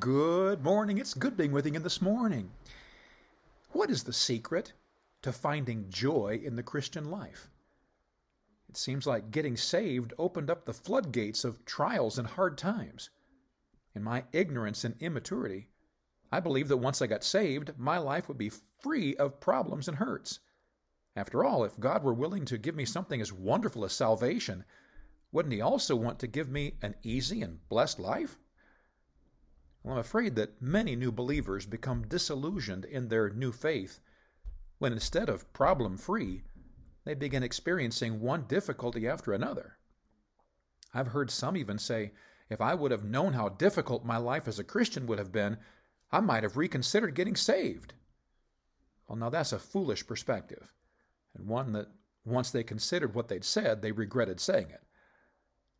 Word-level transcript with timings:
Good 0.00 0.64
morning. 0.64 0.98
It's 0.98 1.14
good 1.14 1.36
being 1.36 1.52
with 1.52 1.64
you 1.64 1.78
this 1.78 2.02
morning. 2.02 2.50
What 3.70 3.88
is 3.88 4.02
the 4.02 4.12
secret 4.12 4.72
to 5.22 5.30
finding 5.32 5.88
joy 5.90 6.40
in 6.42 6.56
the 6.56 6.64
Christian 6.64 7.08
life? 7.08 7.48
It 8.68 8.76
seems 8.76 9.06
like 9.06 9.30
getting 9.30 9.56
saved 9.56 10.12
opened 10.18 10.50
up 10.50 10.64
the 10.64 10.74
floodgates 10.74 11.44
of 11.44 11.64
trials 11.64 12.18
and 12.18 12.26
hard 12.26 12.58
times. 12.58 13.10
In 13.94 14.02
my 14.02 14.24
ignorance 14.32 14.82
and 14.82 14.96
immaturity, 14.98 15.68
I 16.32 16.40
believed 16.40 16.70
that 16.70 16.78
once 16.78 17.00
I 17.00 17.06
got 17.06 17.22
saved, 17.22 17.78
my 17.78 17.98
life 17.98 18.26
would 18.26 18.38
be 18.38 18.50
free 18.80 19.14
of 19.14 19.38
problems 19.38 19.86
and 19.86 19.98
hurts. 19.98 20.40
After 21.14 21.44
all, 21.44 21.62
if 21.62 21.78
God 21.78 22.02
were 22.02 22.12
willing 22.12 22.44
to 22.46 22.58
give 22.58 22.74
me 22.74 22.86
something 22.86 23.20
as 23.20 23.32
wonderful 23.32 23.84
as 23.84 23.92
salvation, 23.92 24.64
wouldn't 25.30 25.54
He 25.54 25.60
also 25.60 25.94
want 25.94 26.18
to 26.18 26.26
give 26.26 26.48
me 26.48 26.74
an 26.82 26.96
easy 27.04 27.40
and 27.40 27.60
blessed 27.68 28.00
life? 28.00 28.36
Well, 29.86 29.94
I'm 29.94 30.00
afraid 30.00 30.34
that 30.34 30.60
many 30.60 30.96
new 30.96 31.12
believers 31.12 31.64
become 31.64 32.08
disillusioned 32.08 32.84
in 32.84 33.06
their 33.06 33.30
new 33.30 33.52
faith 33.52 34.00
when 34.78 34.92
instead 34.92 35.28
of 35.28 35.52
problem 35.52 35.96
free, 35.96 36.42
they 37.04 37.14
begin 37.14 37.44
experiencing 37.44 38.18
one 38.18 38.48
difficulty 38.48 39.06
after 39.06 39.32
another. 39.32 39.78
I've 40.92 41.06
heard 41.06 41.30
some 41.30 41.56
even 41.56 41.78
say, 41.78 42.10
if 42.50 42.60
I 42.60 42.74
would 42.74 42.90
have 42.90 43.04
known 43.04 43.34
how 43.34 43.48
difficult 43.48 44.04
my 44.04 44.16
life 44.16 44.48
as 44.48 44.58
a 44.58 44.64
Christian 44.64 45.06
would 45.06 45.20
have 45.20 45.30
been, 45.30 45.56
I 46.10 46.18
might 46.18 46.42
have 46.42 46.56
reconsidered 46.56 47.14
getting 47.14 47.36
saved. 47.36 47.94
Well, 49.06 49.16
now 49.16 49.30
that's 49.30 49.52
a 49.52 49.58
foolish 49.60 50.04
perspective, 50.04 50.72
and 51.32 51.46
one 51.46 51.70
that 51.74 51.86
once 52.24 52.50
they 52.50 52.64
considered 52.64 53.14
what 53.14 53.28
they'd 53.28 53.44
said, 53.44 53.82
they 53.82 53.92
regretted 53.92 54.40
saying 54.40 54.70
it. 54.70 54.82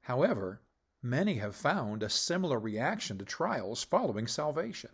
However, 0.00 0.60
many 1.02 1.34
have 1.34 1.56
found 1.56 2.02
a 2.02 2.08
similar 2.08 2.58
reaction 2.58 3.18
to 3.18 3.24
trials 3.24 3.82
following 3.82 4.26
salvation. 4.26 4.90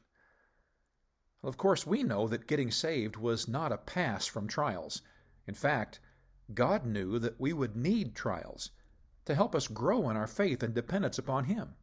Of 1.42 1.56
course, 1.56 1.86
we 1.86 2.02
know 2.02 2.26
that 2.26 2.48
getting 2.48 2.70
saved 2.70 3.16
was 3.16 3.46
not 3.46 3.70
a 3.70 3.78
pass 3.78 4.26
from 4.26 4.48
trials. 4.48 5.02
In 5.46 5.54
fact, 5.54 6.00
God 6.52 6.84
knew 6.84 7.18
that 7.18 7.38
we 7.38 7.52
would 7.52 7.76
need 7.76 8.16
trials 8.16 8.70
to 9.26 9.34
help 9.34 9.54
us 9.54 9.68
grow 9.68 10.08
in 10.08 10.16
our 10.16 10.26
faith 10.26 10.62
and 10.62 10.74
dependence 10.74 11.18
upon 11.18 11.44
Him. 11.44 11.76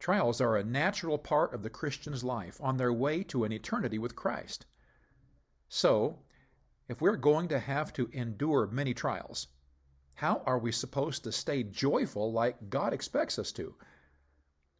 Trials 0.00 0.40
are 0.40 0.56
a 0.56 0.64
natural 0.64 1.16
part 1.16 1.54
of 1.54 1.62
the 1.62 1.70
Christian's 1.70 2.24
life 2.24 2.60
on 2.60 2.76
their 2.76 2.92
way 2.92 3.22
to 3.24 3.44
an 3.44 3.52
eternity 3.52 3.98
with 3.98 4.16
Christ. 4.16 4.66
So, 5.68 6.18
if 6.88 7.00
we're 7.00 7.16
going 7.16 7.48
to 7.48 7.60
have 7.60 7.92
to 7.94 8.10
endure 8.12 8.66
many 8.66 8.92
trials, 8.92 9.46
how 10.14 10.42
are 10.46 10.58
we 10.58 10.70
supposed 10.70 11.24
to 11.24 11.32
stay 11.32 11.62
joyful 11.62 12.32
like 12.32 12.70
God 12.70 12.92
expects 12.92 13.38
us 13.38 13.50
to? 13.52 13.74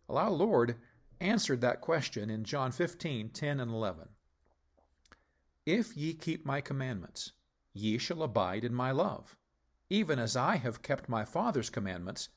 Well, 0.06 0.18
our 0.18 0.30
Lord 0.30 0.76
answered 1.20 1.60
that 1.62 1.80
question 1.80 2.30
in 2.30 2.44
John 2.44 2.70
15 2.70 3.30
10 3.30 3.60
and 3.60 3.70
11. 3.70 4.08
If 5.66 5.96
ye 5.96 6.14
keep 6.14 6.44
my 6.44 6.60
commandments, 6.60 7.32
ye 7.72 7.98
shall 7.98 8.22
abide 8.22 8.64
in 8.64 8.74
my 8.74 8.90
love, 8.90 9.36
even 9.90 10.18
as 10.18 10.36
I 10.36 10.56
have 10.56 10.82
kept 10.82 11.08
my 11.08 11.24
Father's 11.24 11.70
commandments 11.70 12.28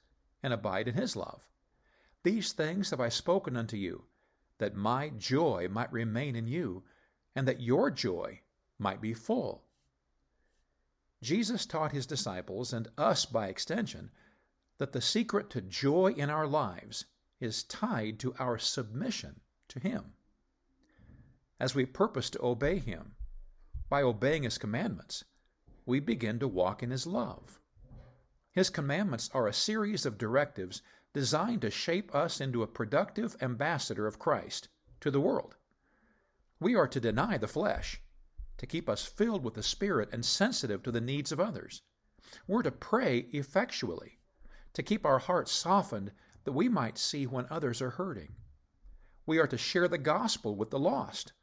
and 0.41 0.53
abide 0.53 0.87
in 0.87 0.95
his 0.95 1.15
love. 1.15 1.47
These 2.23 2.53
things 2.53 2.89
have 2.89 3.01
I 3.01 3.09
spoken 3.09 3.57
unto 3.57 3.77
you, 3.77 4.05
that 4.57 4.75
my 4.75 5.09
joy 5.09 5.67
might 5.69 5.91
remain 5.91 6.35
in 6.35 6.47
you, 6.47 6.83
and 7.35 7.47
that 7.47 7.61
your 7.61 7.91
joy 7.91 8.41
might 8.79 9.01
be 9.01 9.13
full. 9.13 9.66
Jesus 11.21 11.65
taught 11.65 11.91
his 11.91 12.05
disciples, 12.05 12.73
and 12.73 12.87
us 12.97 13.25
by 13.25 13.47
extension, 13.47 14.11
that 14.77 14.91
the 14.91 15.01
secret 15.01 15.49
to 15.49 15.61
joy 15.61 16.13
in 16.15 16.29
our 16.29 16.47
lives 16.47 17.05
is 17.39 17.63
tied 17.63 18.19
to 18.19 18.35
our 18.39 18.57
submission 18.57 19.41
to 19.69 19.79
him. 19.79 20.13
As 21.59 21.73
we 21.73 21.85
purpose 21.85 22.29
to 22.31 22.45
obey 22.45 22.77
him, 22.77 23.15
by 23.89 24.03
obeying 24.03 24.43
his 24.43 24.57
commandments, 24.57 25.23
we 25.85 25.99
begin 25.99 26.39
to 26.39 26.47
walk 26.47 26.83
in 26.83 26.91
his 26.91 27.07
love. 27.07 27.59
His 28.51 28.69
commandments 28.69 29.29
are 29.33 29.47
a 29.47 29.53
series 29.53 30.05
of 30.05 30.17
directives 30.17 30.81
designed 31.13 31.61
to 31.61 31.71
shape 31.71 32.13
us 32.13 32.41
into 32.41 32.61
a 32.61 32.67
productive 32.67 33.35
ambassador 33.41 34.05
of 34.05 34.19
Christ 34.19 34.67
to 34.99 35.09
the 35.09 35.21
world. 35.21 35.55
We 36.59 36.75
are 36.75 36.87
to 36.87 36.99
deny 36.99 37.37
the 37.37 37.47
flesh 37.47 38.01
to 38.57 38.65
keep 38.65 38.89
us 38.89 39.05
filled 39.05 39.43
with 39.43 39.53
the 39.53 39.63
Spirit 39.63 40.09
and 40.11 40.25
sensitive 40.25 40.83
to 40.83 40.91
the 40.91 41.01
needs 41.01 41.31
of 41.31 41.39
others. 41.39 41.81
We're 42.47 42.63
to 42.63 42.71
pray 42.71 43.19
effectually, 43.31 44.19
to 44.73 44.83
keep 44.83 45.05
our 45.05 45.19
hearts 45.19 45.51
softened 45.51 46.11
that 46.43 46.51
we 46.53 46.67
might 46.69 46.97
see 46.97 47.27
when 47.27 47.45
others 47.49 47.81
are 47.81 47.91
hurting. 47.91 48.35
We 49.25 49.39
are 49.39 49.47
to 49.47 49.57
share 49.57 49.87
the 49.87 49.97
gospel 49.97 50.55
with 50.55 50.69
the 50.69 50.79
lost, 50.79 51.33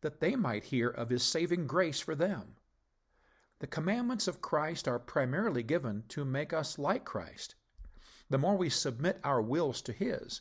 that 0.00 0.20
they 0.20 0.36
might 0.36 0.64
hear 0.64 0.88
of 0.88 1.10
His 1.10 1.22
saving 1.22 1.66
grace 1.66 2.00
for 2.00 2.14
them. 2.14 2.56
The 3.58 3.66
commandments 3.66 4.26
of 4.26 4.40
Christ 4.40 4.88
are 4.88 4.98
primarily 4.98 5.62
given 5.62 6.04
to 6.08 6.24
make 6.24 6.52
us 6.52 6.78
like 6.78 7.04
Christ. 7.04 7.54
The 8.30 8.38
more 8.38 8.56
we 8.56 8.70
submit 8.70 9.20
our 9.22 9.42
wills 9.42 9.82
to 9.82 9.92
His, 9.92 10.40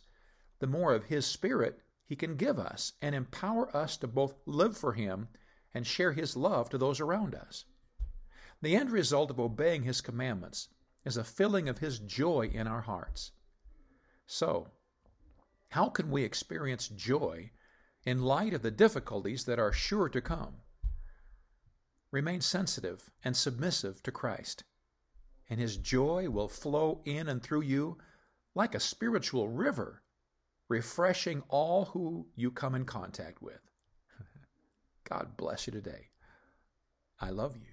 the 0.60 0.68
more 0.68 0.94
of 0.94 1.06
His 1.06 1.26
Spirit 1.26 1.82
He 2.06 2.16
can 2.16 2.36
give 2.36 2.58
us 2.58 2.94
and 3.02 3.14
empower 3.14 3.76
us 3.76 3.98
to 3.98 4.08
both 4.08 4.36
live 4.46 4.78
for 4.78 4.94
Him 4.94 5.28
and 5.74 5.88
share 5.88 6.14
His 6.14 6.36
love 6.36 6.70
to 6.70 6.78
those 6.78 7.00
around 7.00 7.36
us. 7.36 7.66
The 8.62 8.76
end 8.76 8.92
result 8.92 9.32
of 9.32 9.40
obeying 9.40 9.84
His 9.84 10.02
commandments 10.02 10.70
is 11.06 11.18
a 11.18 11.24
filling 11.24 11.68
of 11.68 11.80
His 11.80 12.00
joy 12.00 12.52
in 12.54 12.68
our 12.68 12.82
hearts. 12.82 13.32
So, 14.28 14.68
how 15.70 15.90
can 15.90 16.12
we 16.12 16.24
experience 16.24 16.88
joy 16.88 17.52
in 18.06 18.22
light 18.22 18.54
of 18.54 18.62
the 18.62 18.72
difficulties 18.72 19.46
that 19.46 19.60
are 19.60 19.72
sure 19.72 20.10
to 20.10 20.22
come? 20.22 20.58
Remain 22.12 22.42
sensitive 22.42 23.10
and 23.24 23.36
submissive 23.36 24.04
to 24.04 24.12
Christ, 24.12 24.64
and 25.50 25.60
His 25.60 25.78
joy 25.78 26.30
will 26.30 26.50
flow 26.50 27.02
in 27.06 27.30
and 27.30 27.42
through 27.42 27.62
you 27.62 27.98
like 28.54 28.76
a 28.76 28.80
spiritual 28.80 29.48
river, 29.48 30.04
refreshing 30.68 31.42
all 31.48 31.86
who 31.86 32.28
you 32.36 32.52
come 32.52 32.76
in 32.76 32.86
contact 32.86 33.42
with. 33.42 33.71
God 35.12 35.36
bless 35.36 35.68
you 35.68 35.74
today. 35.74 36.08
I 37.20 37.32
love 37.32 37.58
you. 37.58 37.71